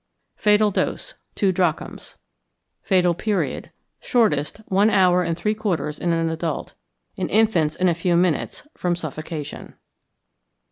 [0.35, 1.13] Fatal Dose.
[1.35, 2.17] Two drachms.
[2.81, 3.71] Fatal Period.
[3.99, 6.73] Shortest, one hour and three quarters in an adult;
[7.17, 9.75] in infants in a few minutes, from suffocation.